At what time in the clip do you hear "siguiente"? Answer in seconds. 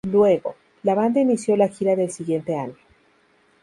2.09-2.55